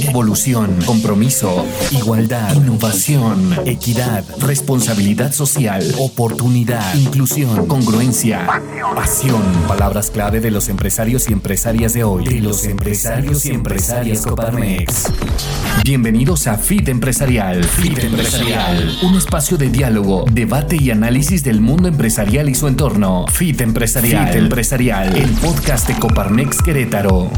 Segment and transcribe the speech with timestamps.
[0.00, 8.46] Evolución, compromiso, igualdad, innovación, equidad, responsabilidad social, oportunidad, inclusión, congruencia,
[8.94, 9.42] pasión.
[9.66, 12.24] Palabras clave de los empresarios y empresarias de hoy.
[12.24, 15.12] De los empresarios y empresarias Coparmex.
[15.82, 17.64] Bienvenidos a Fit Empresarial.
[17.64, 18.98] Fit Empresarial.
[19.02, 23.26] Un espacio de diálogo, debate y análisis del mundo empresarial y su entorno.
[23.32, 24.28] Fit Empresarial.
[24.28, 25.16] Fit Empresarial.
[25.16, 27.30] El podcast de Coparmex Querétaro.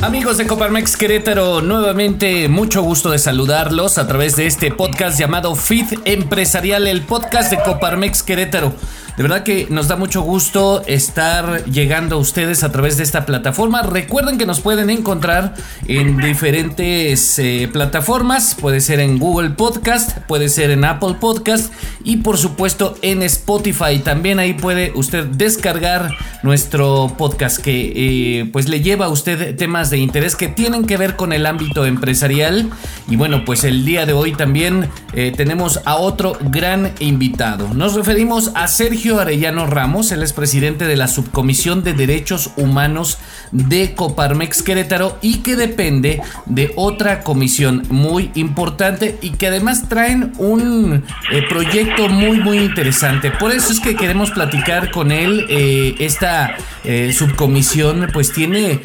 [0.00, 5.56] Amigos de Coparmex Querétaro, nuevamente mucho gusto de saludarlos a través de este podcast llamado
[5.56, 8.72] Fit Empresarial, el podcast de Coparmex Querétaro.
[9.18, 13.26] De verdad que nos da mucho gusto estar llegando a ustedes a través de esta
[13.26, 13.82] plataforma.
[13.82, 15.56] Recuerden que nos pueden encontrar
[15.88, 18.54] en diferentes eh, plataformas.
[18.54, 21.72] Puede ser en Google Podcast, puede ser en Apple Podcast
[22.04, 23.98] y por supuesto en Spotify.
[24.04, 26.12] También ahí puede usted descargar
[26.44, 30.96] nuestro podcast que eh, pues le lleva a usted temas de interés que tienen que
[30.96, 32.70] ver con el ámbito empresarial.
[33.08, 37.74] Y bueno, pues el día de hoy también eh, tenemos a otro gran invitado.
[37.74, 43.18] Nos referimos a Sergio Arellano Ramos, él es presidente de la Subcomisión de Derechos Humanos
[43.52, 50.32] de Coparmex Querétaro y que depende de otra comisión muy importante y que además traen
[50.38, 53.30] un eh, proyecto muy muy interesante.
[53.30, 55.46] Por eso es que queremos platicar con él.
[55.48, 58.80] Eh, esta eh, subcomisión pues tiene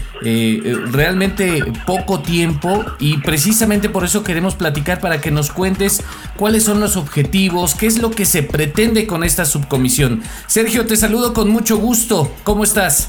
[0.92, 6.02] realmente poco tiempo y precisamente por eso queremos platicar para que nos cuentes
[6.44, 10.22] cuáles son los objetivos, qué es lo que se pretende con esta subcomisión.
[10.46, 12.34] Sergio, te saludo con mucho gusto.
[12.44, 13.08] ¿Cómo estás?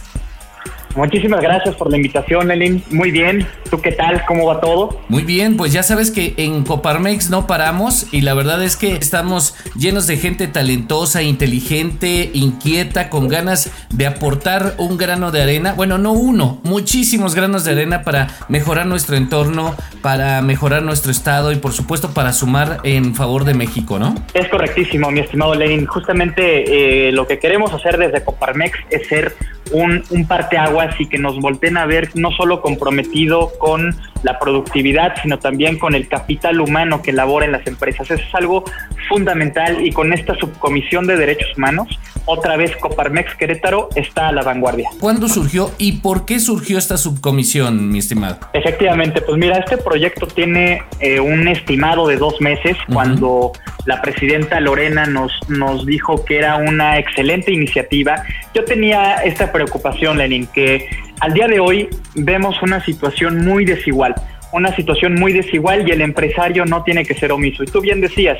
[0.96, 2.82] Muchísimas gracias por la invitación, Elin.
[2.90, 3.46] Muy bien.
[3.70, 4.24] ¿Tú qué tal?
[4.26, 5.00] ¿Cómo va todo?
[5.08, 8.92] Muy bien, pues ya sabes que en Coparmex no paramos y la verdad es que
[8.92, 15.72] estamos llenos de gente talentosa, inteligente, inquieta, con ganas de aportar un grano de arena.
[15.72, 21.50] Bueno, no uno, muchísimos granos de arena para mejorar nuestro entorno, para mejorar nuestro estado
[21.50, 24.14] y por supuesto para sumar en favor de México, ¿no?
[24.34, 25.86] Es correctísimo, mi estimado Lenin.
[25.86, 29.34] Justamente eh, lo que queremos hacer desde Coparmex es ser
[29.72, 35.14] un, un parteaguas y que nos volteen a ver no solo comprometido con la productividad,
[35.22, 38.10] sino también con el capital humano que labora en las empresas.
[38.10, 38.64] Eso es algo
[39.08, 44.42] fundamental y con esta subcomisión de derechos humanos, otra vez Coparmex Querétaro está a la
[44.42, 44.90] vanguardia.
[45.00, 48.38] ¿Cuándo surgió y por qué surgió esta subcomisión, mi estimado?
[48.52, 53.52] Efectivamente, pues mira, este proyecto tiene eh, un estimado de dos meses cuando
[53.86, 58.22] la presidenta Lorena nos, nos dijo que era una excelente iniciativa.
[58.54, 60.88] Yo tenía esta preocupación, Lenin, que
[61.20, 64.14] al día de hoy vemos una situación muy desigual
[64.54, 67.64] una situación muy desigual y el empresario no tiene que ser omiso.
[67.64, 68.38] Y tú bien decías,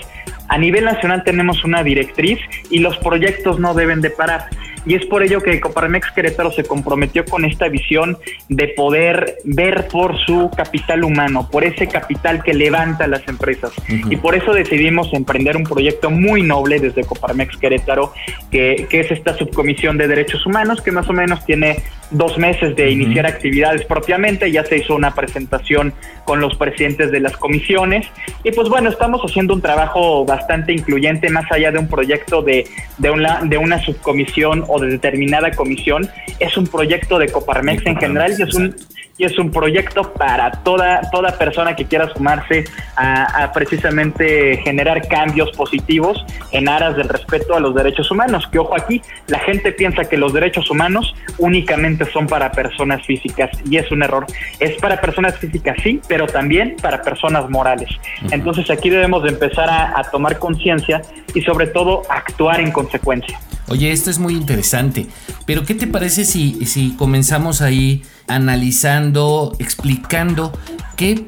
[0.48, 2.38] a nivel nacional tenemos una directriz
[2.70, 4.46] y los proyectos no deben de parar
[4.86, 8.18] y es por ello que Coparmex Querétaro se comprometió con esta visión
[8.48, 13.72] de poder ver por su capital humano, por ese capital que levanta las empresas.
[13.88, 18.12] Y por eso decidimos emprender un proyecto muy noble desde Coparmex Querétaro,
[18.50, 22.90] que, es esta subcomisión de derechos humanos, que más o menos tiene dos meses de
[22.90, 25.92] iniciar actividades propiamente, ya se hizo una presentación
[26.24, 28.06] con los presidentes de las comisiones.
[28.44, 32.66] Y pues bueno, estamos haciendo un trabajo bastante incluyente más allá de un proyecto de,
[32.98, 36.08] de, una, de una subcomisión o de determinada comisión,
[36.40, 38.74] es un proyecto de Coparmex en general y es un
[39.16, 42.64] y es un proyecto para toda, toda persona que quiera sumarse
[42.96, 48.46] a, precisamente generar cambios positivos en aras del respeto a los derechos humanos.
[48.50, 53.50] Que ojo aquí, la gente piensa que los derechos humanos únicamente son para personas físicas
[53.68, 54.26] y es un error.
[54.58, 57.90] Es para personas físicas sí, pero también para personas morales.
[58.30, 61.02] Entonces aquí debemos de empezar a, a tomar conciencia
[61.34, 63.38] y sobre todo actuar en consecuencia.
[63.68, 65.06] Oye, esto es muy interesante,
[65.46, 70.52] pero ¿qué te parece si, si comenzamos ahí analizando, explicando
[70.96, 71.26] qué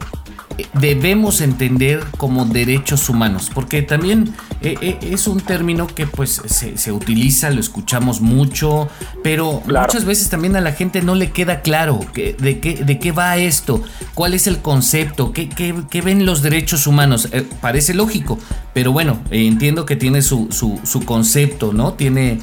[0.75, 6.93] debemos entender como derechos humanos, porque también eh, eh, es un término que pues se,
[6.93, 8.89] utiliza, lo escuchamos mucho,
[9.23, 13.13] pero muchas veces también a la gente no le queda claro de, qué, de qué
[13.13, 13.83] va esto,
[14.15, 17.29] cuál es el concepto, qué, qué, ven los derechos humanos.
[17.33, 18.39] Eh, parece lógico,
[18.73, 21.95] pero bueno, entiendo que tiene su, su, su concepto, ¿no?
[21.95, 22.41] Tiene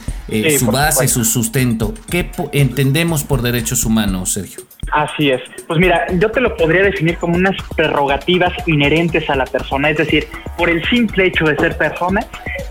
[0.60, 1.94] su base, su sustento.
[2.10, 4.73] ¿Qué entendemos por derechos humanos, Sergio?
[4.92, 5.42] Así es.
[5.68, 9.98] Pues mira, yo te lo podría definir como unas prerrogativas inherentes a la persona, es
[9.98, 10.28] decir,
[10.58, 12.22] por el simple hecho de ser persona,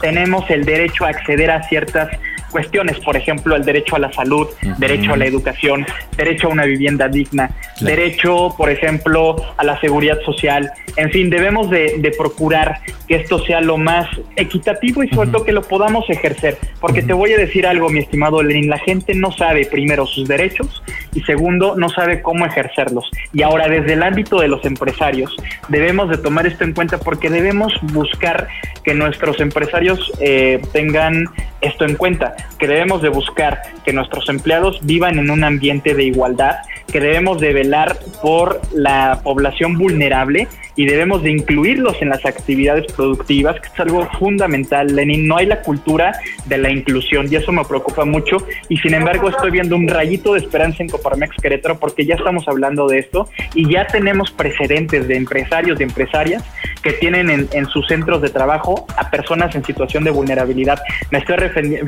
[0.00, 2.08] tenemos el derecho a acceder a ciertas
[2.52, 4.46] cuestiones, por ejemplo, el derecho a la salud,
[4.78, 5.84] derecho a la educación,
[6.16, 7.50] derecho a una vivienda digna,
[7.80, 10.70] derecho, por ejemplo, a la seguridad social.
[10.96, 14.06] En fin, debemos de, procurar que esto sea lo más
[14.36, 16.58] equitativo y sobre todo que lo podamos ejercer.
[16.78, 20.28] Porque te voy a decir algo, mi estimado Lenin, la gente no sabe primero sus
[20.28, 20.82] derechos
[21.14, 23.10] y segundo, no sabe cómo ejercerlos.
[23.32, 25.34] Y ahora, desde el ámbito de los empresarios,
[25.68, 28.48] debemos de tomar esto en cuenta porque debemos buscar
[28.84, 31.24] que nuestros empresarios eh, tengan
[31.60, 36.04] esto en cuenta, que debemos de buscar que nuestros empleados vivan en un ambiente de
[36.04, 36.56] igualdad,
[36.90, 42.90] que debemos de velar por la población vulnerable y debemos de incluirlos en las actividades
[42.92, 45.26] productivas, que es algo fundamental, Lenin.
[45.26, 46.12] No hay la cultura
[46.46, 50.34] de la inclusión y eso me preocupa mucho y sin embargo estoy viendo un rayito
[50.34, 55.08] de esperanza en Coparmex Querétaro porque ya estamos hablando de esto y ya tenemos precedentes
[55.08, 56.42] de empresarios y empresarias
[56.82, 60.80] que tienen en, en sus centros de trabajo a personas en situación de vulnerabilidad.
[61.10, 61.84] Me estoy refiriendo,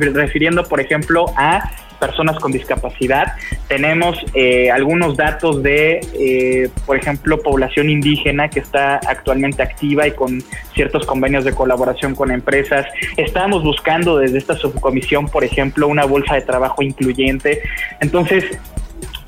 [0.67, 3.33] por ejemplo, a personas con discapacidad.
[3.67, 10.11] Tenemos eh, algunos datos de, eh, por ejemplo, población indígena que está actualmente activa y
[10.11, 10.43] con
[10.73, 12.85] ciertos convenios de colaboración con empresas.
[13.17, 17.61] Estamos buscando desde esta subcomisión, por ejemplo, una bolsa de trabajo incluyente.
[18.01, 18.43] Entonces,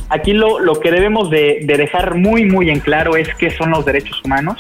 [0.10, 3.72] aquí lo, lo que debemos de, de, dejar muy, muy en claro es qué son
[3.72, 4.58] los derechos humanos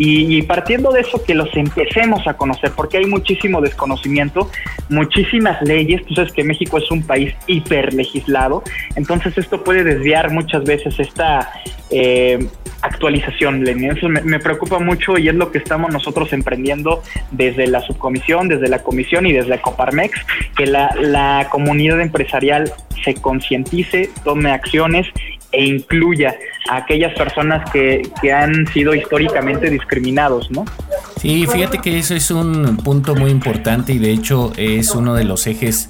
[0.00, 4.48] y, partiendo de eso que los empecemos a conocer, porque hay muchísimo desconocimiento,
[4.88, 8.62] muchísimas leyes, tú sabes que México es un país hiperlegislado,
[8.94, 11.50] entonces esto puede desviar muchas veces esta
[11.90, 12.38] eh,
[12.82, 13.90] actualización, Lenin.
[13.92, 17.02] Eso me, preocupa mucho y es lo que estamos nosotros emprendiendo
[17.32, 20.16] desde la subcomisión, desde la comisión y desde la Coparmex,
[20.56, 22.72] que la, la comunidad empresarial
[23.04, 25.08] se concientice, tome acciones
[25.52, 26.34] e incluya
[26.68, 30.64] a aquellas personas que, que, han sido históricamente discriminados, ¿no?
[31.20, 35.24] Sí, fíjate que eso es un punto muy importante y de hecho es uno de
[35.24, 35.88] los ejes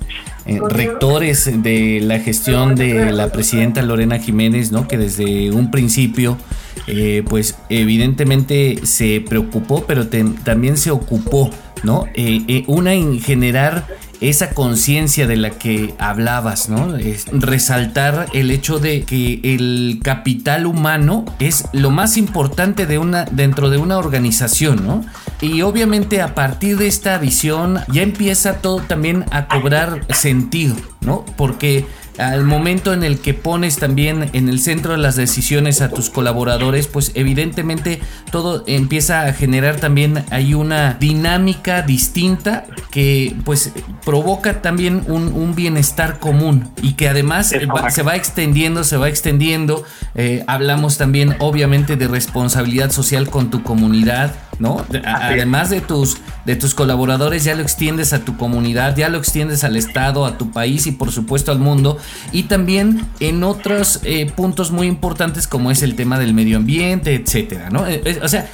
[0.48, 4.88] eh, rectores de la gestión de la presidenta Lorena Jiménez, ¿no?
[4.88, 6.38] Que desde un principio,
[6.86, 11.50] eh, pues evidentemente se preocupó, pero también se ocupó,
[11.82, 12.06] ¿no?
[12.14, 13.86] Eh, una en generar
[14.20, 16.96] esa conciencia de la que hablabas, ¿no?
[16.96, 23.24] Es resaltar el hecho de que el capital humano es lo más importante de una,
[23.26, 25.04] dentro de una organización, ¿no?
[25.40, 31.24] Y obviamente a partir de esta visión ya empieza todo también a cobrar sentido, ¿no?
[31.36, 31.86] Porque
[32.18, 36.10] al momento en el que pones también en el centro de las decisiones a tus
[36.10, 38.00] colaboradores, pues evidentemente
[38.30, 43.72] todo empieza a generar también hay una dinámica distinta que pues
[44.04, 47.52] provoca también un, bienestar común y que además
[47.90, 49.84] se va extendiendo, se va extendiendo.
[50.14, 54.84] Eh, hablamos también obviamente de responsabilidad social con tu comunidad ¿no?
[55.04, 59.64] Además de tus, de tus colaboradores, ya lo extiendes a tu comunidad, ya lo extiendes
[59.64, 61.98] al Estado, a tu país y por supuesto al mundo.
[62.32, 67.14] Y también en otros eh, puntos muy importantes como es el tema del medio ambiente,
[67.14, 67.86] etcétera, ¿no?
[67.86, 68.48] Eh, eh, o sea,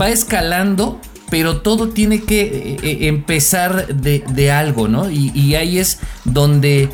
[0.00, 2.78] va escalando pero todo tiene que
[3.08, 5.10] empezar de, algo, ¿no?
[5.10, 6.88] Y, ahí es donde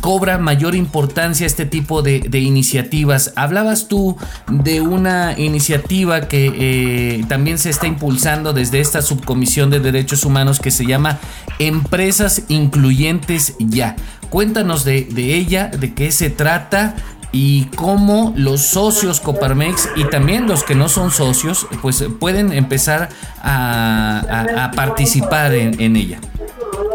[0.00, 3.32] cobra mayor importancia este tipo de, iniciativas.
[3.36, 4.16] Hablabas tú
[4.48, 10.60] de una iniciativa que eh, también se está impulsando desde esta subcomisión de derechos humanos
[10.60, 11.18] que se llama
[11.58, 13.96] Empresas Incluyentes Ya.
[14.30, 16.94] Cuéntanos de, ella, de qué se trata
[17.32, 23.08] y cómo los socios Coparmex y también los que no son socios pues pueden empezar
[23.42, 26.20] a, participar en ella.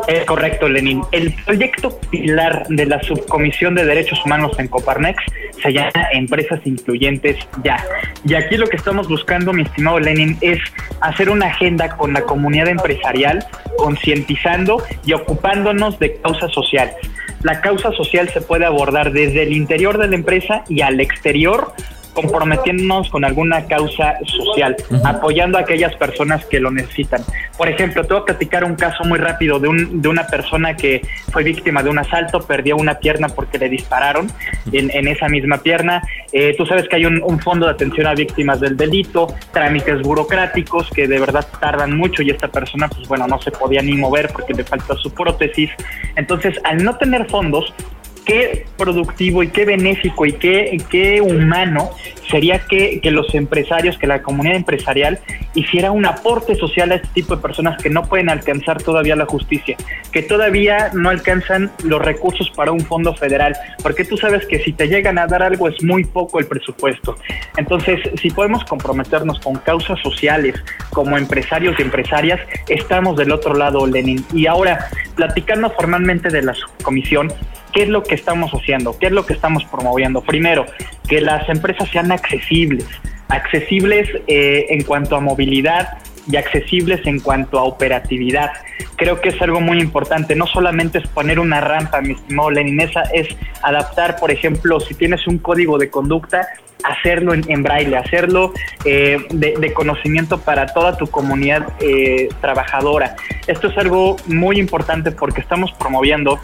[0.08, 1.02] Es correcto, Lenin.
[1.12, 5.22] El proyecto pilar de la Subcomisión de Derechos Humanos en Coparnex
[5.62, 7.84] se llama Empresas Incluyentes Ya.
[8.24, 10.60] Y aquí lo que estamos buscando, mi estimado Lenin, es
[11.02, 13.46] hacer una agenda con la comunidad empresarial,
[13.78, 16.96] concientizando y ocupándonos de causas sociales.
[17.44, 21.74] La causa social se puede abordar desde el interior de la empresa y al exterior
[22.18, 27.22] comprometiéndonos con alguna causa social, apoyando a aquellas personas que lo necesitan.
[27.56, 30.76] Por ejemplo, te voy a platicar un caso muy rápido de, un, de una persona
[30.76, 34.32] que fue víctima de un asalto, perdió una pierna porque le dispararon
[34.72, 36.02] en, esa misma pierna.
[36.32, 40.02] Eh, tú sabes que hay un, un, fondo de atención a víctimas del delito, trámites
[40.02, 43.96] burocráticos que de verdad tardan mucho y esta persona, pues bueno, no se podía ni
[43.96, 45.70] mover porque le falta su prótesis.
[46.16, 47.74] Entonces, al no tener fondos,
[48.28, 51.92] qué productivo y qué benéfico y qué, qué humano
[52.30, 55.20] sería que, que, los empresarios, que la comunidad empresarial
[55.54, 59.26] hiciera un aporte social a este tipo de personas que no pueden alcanzar todavía la
[59.26, 59.78] justicia,
[60.12, 64.74] que todavía no alcanzan los recursos para un fondo federal, porque tú sabes que si
[64.74, 67.16] te llegan a dar algo es muy poco el presupuesto.
[67.56, 73.88] Entonces, si podemos comprometernos con causas sociales como empresarios y empresarias, estamos del otro lado,
[73.88, 74.26] Lenin.
[74.34, 77.32] Y ahora, platicando formalmente de la subcomisión,
[77.78, 78.98] ¿qué es lo que estamos haciendo?
[78.98, 80.22] ¿Qué es lo que estamos promoviendo?
[80.22, 80.66] Primero,
[81.08, 82.88] que las empresas sean accesibles,
[83.28, 88.50] accesibles eh, en cuanto a movilidad y accesibles en cuanto a operatividad.
[88.96, 90.36] Creo que es algo muy importante.
[90.36, 93.28] No solamente es poner una rampa, mi estimado Lenin, esa es
[93.62, 96.48] adaptar, por ejemplo, si tienes un código de conducta,
[96.84, 98.54] hacerlo en, braille, hacerlo
[98.86, 103.16] eh, de, conocimiento para toda tu comunidad eh, trabajadora.
[103.46, 106.40] Esto es algo muy importante porque estamos promoviendo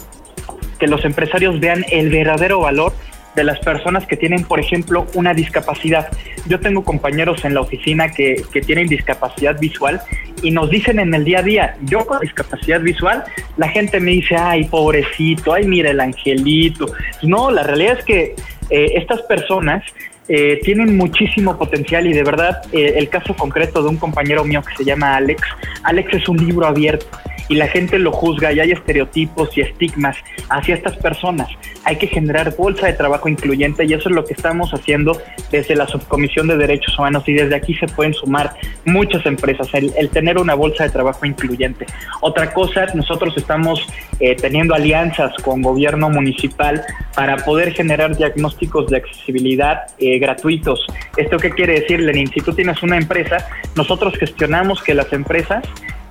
[0.84, 2.92] que los empresarios vean el verdadero valor
[3.34, 6.08] de las personas que tienen, por ejemplo, una discapacidad.
[6.46, 10.02] Yo tengo compañeros en la oficina que, que, tienen discapacidad visual
[10.42, 13.24] y nos dicen en el día a día, yo con discapacidad visual,
[13.56, 16.92] la gente me dice, ay, pobrecito, ay, mira el angelito.
[17.22, 18.34] No, la realidad es que
[18.68, 19.82] eh, estas personas
[20.28, 24.62] eh, tienen muchísimo potencial y de verdad eh, el caso concreto de un compañero mío
[24.62, 25.42] que se llama Alex,
[25.82, 27.06] Alex es un libro abierto
[27.48, 30.16] y la gente lo juzga y hay estereotipos y estigmas
[30.48, 31.48] hacia estas personas.
[31.84, 35.74] Hay que generar bolsa de trabajo incluyente y eso es lo que estamos haciendo desde
[35.74, 40.38] la Subcomisión de Derechos Humanos y desde aquí se pueden sumar muchas empresas, el, tener
[40.38, 41.86] una bolsa de trabajo incluyente.
[42.20, 43.86] Otra cosa, nosotros estamos
[44.20, 46.82] eh, teniendo alianzas con gobierno municipal
[47.14, 50.86] para poder generar diagnósticos de accesibilidad eh, gratuitos.
[51.16, 52.28] ¿Esto qué quiere decir, Lenin?
[52.28, 55.64] Si tú tienes una empresa, nosotros gestionamos que las empresas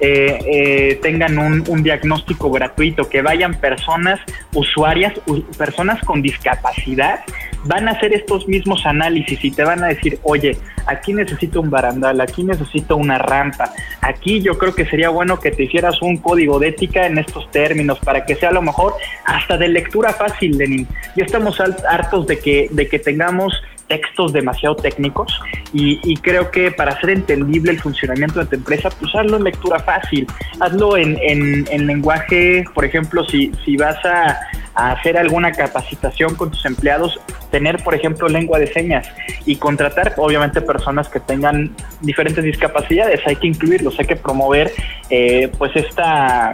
[0.06, 4.20] eh, eh, tengan un, un, diagnóstico gratuito, que vayan personas
[4.54, 5.14] usuarias,
[5.58, 7.22] personas con discapacidad,
[7.64, 10.58] van a hacer estos mismos análisis y te van a decir, oye,
[10.88, 15.52] aquí necesito un barandal, aquí necesito una rampa, aquí yo creo que sería bueno que
[15.52, 18.96] te hicieras un código de ética en estos términos para que sea a lo mejor
[19.24, 20.86] hasta de lectura fácil, Lenin.
[21.16, 23.54] Ya estamos hartos de que, de que tengamos
[23.88, 25.40] textos demasiado técnicos
[25.74, 29.80] y, creo que para hacer entendible el funcionamiento de tu empresa, pues hazlo en lectura
[29.80, 30.28] fácil,
[30.60, 34.40] hazlo en, en, lenguaje, por ejemplo, si, si vas a,
[34.76, 37.20] hacer alguna capacitación con tus empleados,
[37.52, 39.08] tener, por ejemplo, lengua de señas
[39.46, 44.72] y contratar, obviamente, personas que tengan diferentes discapacidades, hay que incluirlos, hay que promover
[45.12, 46.52] eh, pues esta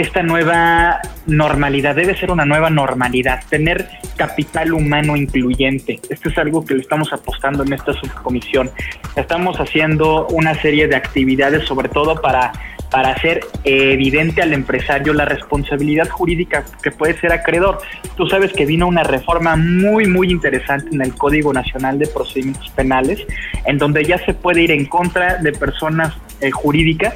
[0.00, 5.98] esta nueva normalidad, debe ser una nueva normalidad, tener capital humano incluyente.
[6.08, 8.70] Esto es algo que le estamos apostando en esta subcomisión.
[9.16, 12.52] Estamos haciendo una serie de actividades, sobre todo para
[12.90, 17.78] para hacer evidente al empresario la responsabilidad jurídica que puede ser acreedor.
[18.16, 22.68] Tú sabes que vino una reforma muy, muy interesante en el Código Nacional de Procedimientos
[22.70, 23.20] Penales,
[23.66, 27.14] en donde ya se puede ir en contra de personas eh, jurídicas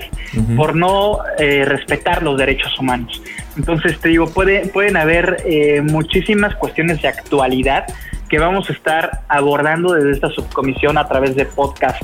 [0.56, 3.22] por no eh, respetar los derechos humanos.
[3.56, 7.84] Entonces, te digo, puede, pueden haber eh, muchísimas cuestiones de actualidad
[8.28, 12.02] que vamos a estar abordando desde esta subcomisión a través de podcast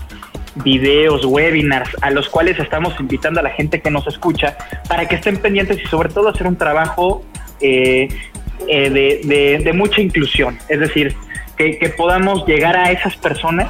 [0.62, 4.56] videos, webinars, a los cuales estamos invitando a la gente que nos escucha
[4.88, 7.22] para que estén pendientes y sobre todo hacer un trabajo
[7.60, 8.08] eh,
[8.66, 11.14] eh, de, de, mucha inclusión, es decir,
[11.56, 13.68] que, que podamos llegar a esas personas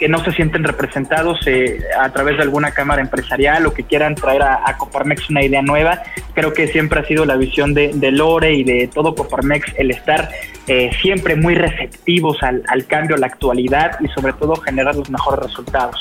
[0.00, 4.14] que no se sienten representados eh, a través de alguna cámara empresarial o que quieran
[4.14, 6.02] traer a, Coparmex una idea nueva.
[6.32, 10.30] Creo que siempre ha sido la visión de, Lore y de todo Coparmex el estar
[10.66, 15.44] eh, siempre muy receptivos al, cambio, a la actualidad y sobre todo generar los mejores
[15.44, 16.00] resultados.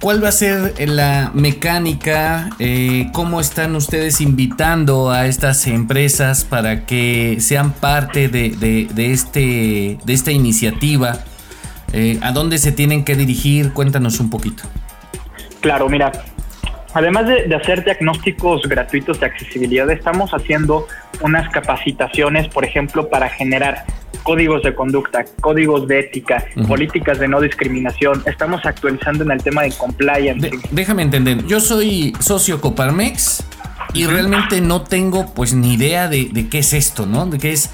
[0.00, 2.48] ¿Cuál va a ser la mecánica?
[2.58, 9.98] Eh, ¿Cómo están ustedes invitando a estas empresas para que sean parte de, de, este,
[10.02, 11.18] de esta iniciativa?
[11.92, 13.72] Eh, ¿A dónde se tienen que dirigir?
[13.72, 14.64] Cuéntanos un poquito.
[15.60, 16.12] Claro, mira,
[16.94, 20.86] además de, hacer diagnósticos gratuitos de accesibilidad, estamos haciendo
[21.20, 23.84] unas capacitaciones, por ejemplo, para generar
[24.22, 28.22] códigos de conducta, códigos de ética, políticas de no discriminación.
[28.26, 30.50] Estamos actualizando en el tema de compliance.
[30.70, 33.44] déjame entender, yo soy socio Coparmex
[33.94, 37.26] y realmente no tengo pues ni idea de, de, qué es esto, ¿no?
[37.26, 37.70] De qué es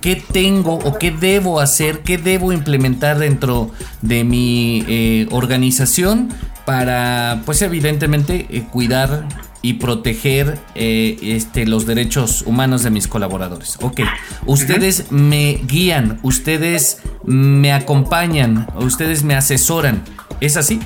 [0.00, 3.70] qué tengo o qué debo hacer, qué debo implementar dentro
[4.00, 6.28] de mi eh, organización
[6.64, 9.26] para, pues evidentemente, eh, cuidar
[9.62, 13.78] y proteger eh, este, los derechos humanos de mis colaboradores.
[13.80, 14.00] Ok,
[14.44, 20.02] ustedes me guían, ustedes me acompañan, ustedes me asesoran.
[20.40, 20.80] ¿Es así?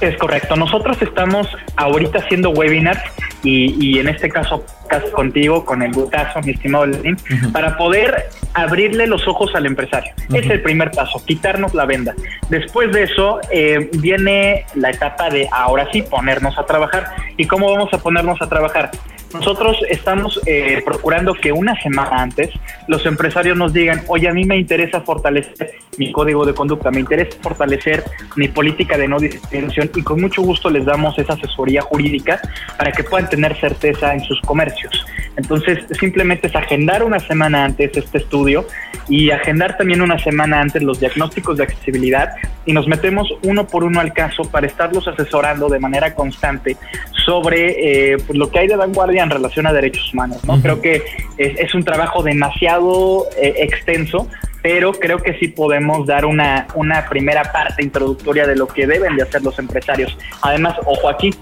[0.00, 0.54] Es correcto.
[0.56, 3.00] Nosotros estamos ahorita haciendo webinars
[3.42, 7.16] y, y en este caso podcast contigo, con el gustazo, mi estimado Lenin,
[7.52, 10.12] para poder abrirle los ojos al empresario.
[10.32, 12.14] Es el primer paso, quitarnos la venda.
[12.48, 17.06] Después de eso eh, viene la etapa de ahora sí ponernos a trabajar.
[17.36, 18.90] ¿Y cómo vamos a ponernos a trabajar?
[19.34, 22.50] Nosotros estamos eh, procurando que una semana antes
[22.86, 27.00] los empresarios nos digan, oye, a mí me interesa fortalecer mi código de conducta, me
[27.00, 28.04] interesa fortalecer
[28.36, 32.40] mi política de no discriminación y con mucho gusto les damos esa asesoría jurídica
[32.78, 35.04] para que puedan tener certeza en sus comercios.
[35.36, 38.64] Entonces, simplemente es agendar una semana antes este estudio
[39.08, 42.30] y agendar también una semana antes los diagnósticos de accesibilidad
[42.66, 46.76] y nos metemos uno por uno al caso para estarlos asesorando de manera constante
[47.24, 50.44] sobre eh, pues, lo que hay de vanguardia en relación a derechos humanos.
[50.44, 50.60] ¿no?
[50.60, 51.02] Creo que
[51.36, 54.28] es, un trabajo demasiado eh, extenso
[54.64, 59.14] pero creo que sí podemos dar una, una primera parte introductoria de lo que deben
[59.14, 60.16] de hacer los empresarios.
[60.40, 61.34] Además, ojo aquí,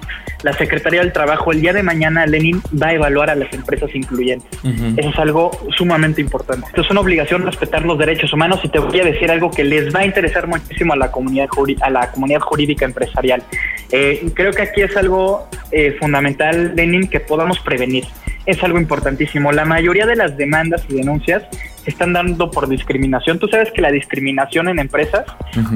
[0.43, 3.95] la Secretaría del Trabajo el día de mañana, Lenin, va a evaluar a las empresas
[3.95, 4.51] incluyentes.
[4.97, 6.67] Eso es algo sumamente importante.
[6.75, 9.95] es una obligación respetar los derechos humanos y te voy a decir algo que les
[9.95, 11.47] va a interesar muchísimo a la comunidad,
[11.81, 13.45] a la comunidad jurídica empresarial.
[13.93, 18.05] Eh, creo que aquí es algo eh, fundamental, Lenin, que podamos prevenir.
[18.47, 19.53] Es algo importantísimo.
[19.53, 21.45] La mayoría de las demandas y denuncias
[21.87, 23.39] están dando por discriminación.
[23.39, 25.25] Tú sabes que la discriminación en empresas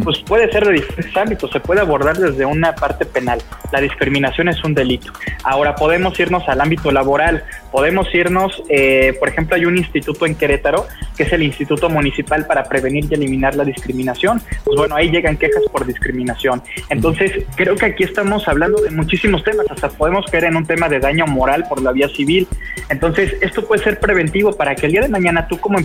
[0.02, 3.40] pues puede ser de diferentes ámbitos, se puede abordar desde una parte penal.
[3.72, 5.12] La discriminación es un delito.
[5.44, 10.34] Ahora podemos irnos al ámbito laboral, podemos irnos, eh, por ejemplo, hay un instituto en
[10.34, 10.86] Querétaro
[11.16, 14.40] que es el Instituto Municipal para Prevenir y Eliminar la Discriminación.
[14.64, 16.62] Pues bueno, ahí llegan quejas por discriminación.
[16.90, 20.88] Entonces, creo que aquí estamos hablando de muchísimos temas, hasta podemos caer en un tema
[20.88, 22.46] de daño moral por la vía civil.
[22.88, 25.78] Entonces, esto puede ser preventivo para que el día de mañana tú como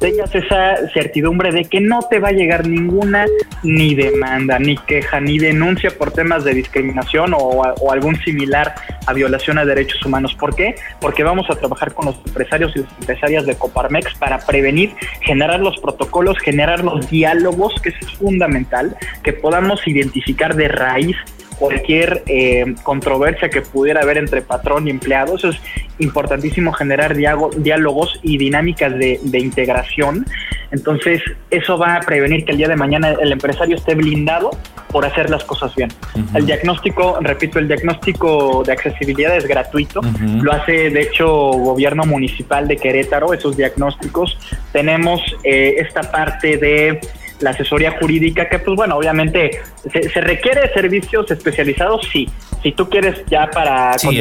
[0.00, 3.26] tengas esa certidumbre de que no te va a llegar ninguna
[3.62, 8.74] ni demanda, ni queja, ni denuncia por temas de discriminación o, algún similar
[9.06, 10.34] a violación a derechos humanos.
[10.34, 10.74] ¿Por qué?
[11.00, 15.60] Porque vamos a trabajar con los empresarios y las empresarias de Coparmex para prevenir, generar
[15.60, 21.16] los protocolos, generar los diálogos, que es fundamental, que podamos identificar de raíz
[21.58, 25.36] cualquier eh, controversia que pudiera haber entre patrón y empleado.
[25.36, 25.60] Eso es
[26.00, 30.26] importantísimo generar diálogos y dinámicas de, integración.
[30.70, 34.50] Entonces, eso va a prevenir que el día de mañana el empresario esté blindado
[34.90, 35.90] por hacer las cosas bien.
[36.34, 40.00] El diagnóstico, repito, el diagnóstico de accesibilidad es gratuito.
[40.42, 44.38] Lo hace, de hecho, gobierno municipal de Querétaro, esos diagnósticos.
[44.72, 47.00] Tenemos eh, esta parte de
[47.40, 49.60] la asesoría jurídica, que pues bueno, obviamente
[49.92, 52.28] se, requiere servicios especializados, sí.
[52.62, 54.20] Si tú quieres ya para sí,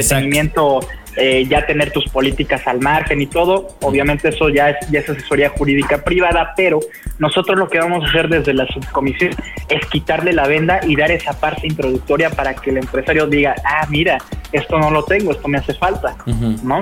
[1.17, 5.09] eh, ya tener tus políticas al margen y todo, obviamente eso ya es, ya es
[5.09, 6.79] asesoría jurídica privada, pero
[7.17, 9.31] nosotros lo que vamos a hacer desde la subcomisión
[9.67, 13.85] es quitarle la venda y dar esa parte introductoria para que el empresario diga, ah,
[13.89, 14.17] mira,
[14.51, 16.15] esto no lo tengo, esto me hace falta,
[16.63, 16.79] ¿no?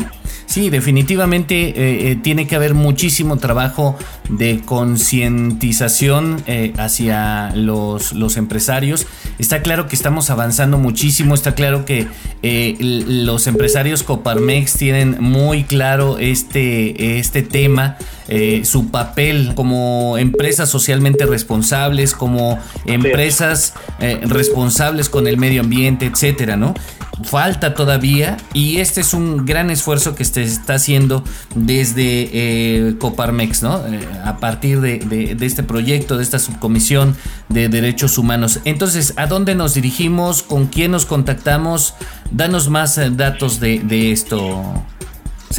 [0.58, 3.96] Sí, definitivamente eh, eh, tiene que haber muchísimo trabajo
[4.28, 9.06] de concientización eh, hacia los, los, empresarios.
[9.38, 12.08] Está claro que estamos avanzando muchísimo, está claro que
[12.42, 17.98] los empresarios Coparmex tienen muy claro este, este tema.
[18.64, 26.74] Su papel como empresas socialmente responsables, como empresas responsables con el medio ambiente, etcétera, ¿no?
[27.24, 31.24] falta todavía y este es un gran esfuerzo que se está haciendo
[31.56, 33.86] desde eh, Coparmex, ¿no?
[33.88, 37.16] Eh, a partir de, este proyecto, de esta subcomisión
[37.50, 38.60] de derechos humanos.
[38.66, 40.44] Entonces, ¿a dónde nos dirigimos?
[40.44, 41.96] ¿Con quién nos contactamos?
[42.32, 44.84] Danos más eh, datos de, de esto.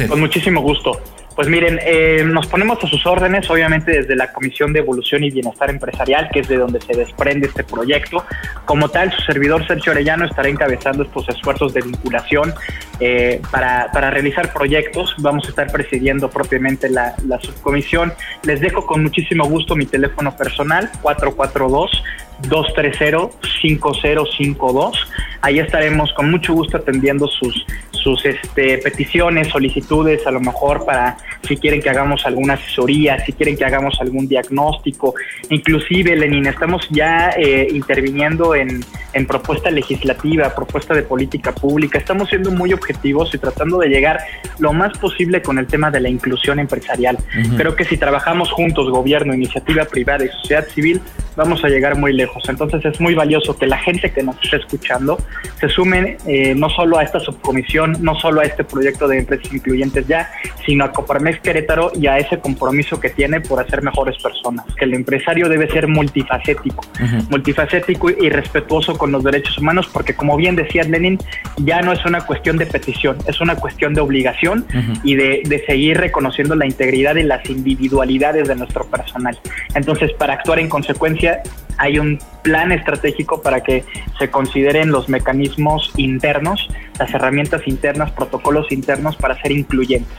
[0.07, 1.01] Con muchísimo gusto.
[1.39, 5.31] Pues miren, eh, nos ponemos a sus órdenes, obviamente desde la Comisión de Evolución y
[5.31, 8.25] Bienestar Empresarial, que es de donde se desprende este proyecto.
[8.65, 12.53] Como tal, su servidor Sergio Orellano estará encabezando estos esfuerzos de vinculación
[12.99, 15.15] eh, para, para, realizar proyectos.
[15.19, 18.11] Vamos a estar presidiendo propiamente la, la subcomisión.
[18.43, 22.03] Les dejo con muchísimo gusto mi teléfono personal, 442.
[22.43, 24.93] 230-5052.
[25.41, 31.17] Ahí estaremos con mucho gusto atendiendo sus, sus este, peticiones, solicitudes, a lo mejor para
[31.47, 35.13] si quieren que hagamos alguna asesoría, si quieren que hagamos algún diagnóstico.
[35.49, 41.97] Inclusive, Lenin, estamos ya eh, interviniendo en, en propuesta legislativa, propuesta de política pública.
[41.97, 44.19] Estamos siendo muy objetivos y tratando de llegar
[44.59, 47.17] lo más posible con el tema de la inclusión empresarial.
[47.57, 51.01] Creo que si trabajamos juntos, gobierno, iniciativa privada y sociedad civil,
[51.35, 52.49] vamos a llegar muy lejos consejos.
[52.49, 55.17] Entonces es muy valioso que la gente que nos esté escuchando
[55.59, 59.51] se sumen eh, no solo a esta subcomisión, no solo a este proyecto de empresas
[59.53, 60.29] incluyentes ya,
[60.65, 64.65] sino a Coparmex Querétaro y a ese compromiso que tiene por hacer mejores personas.
[64.75, 66.85] Que el empresario debe ser multifacético,
[67.29, 71.17] multifacético y respetuoso con los derechos humanos, porque como bien decía Lenin,
[71.57, 74.65] ya no es una cuestión de petición, es una cuestión de obligación
[75.03, 79.37] y de, de seguir reconociendo la integridad y las individualidades de nuestro personal.
[79.75, 81.41] Entonces, para actuar en consecuencia,
[81.79, 83.83] hay un plan estratégico para que
[84.17, 90.17] se consideren los mecanismos internos, las herramientas internas, protocolos internos para ser incluyentes.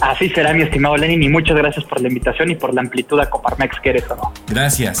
[0.00, 3.20] Así será, mi estimado Lenin, y muchas gracias por la invitación y por la amplitud
[3.20, 4.32] a Coparmex Querétaro.
[4.48, 5.00] Gracias.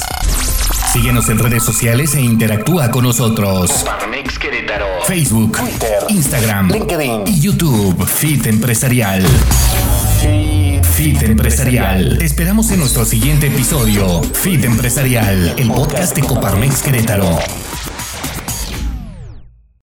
[0.92, 3.70] Síguenos en redes sociales e interactúa con nosotros.
[3.70, 4.86] Coparmex Querétaro.
[5.06, 7.22] Facebook, Twitter, Instagram, LinkedIn.
[7.26, 8.04] y YouTube.
[8.06, 9.24] Fit Empresarial.
[10.94, 12.18] Fit Empresarial.
[12.18, 14.22] Te esperamos en nuestro siguiente episodio.
[14.22, 17.38] Fit Empresarial, el podcast de Coparmex Querétaro.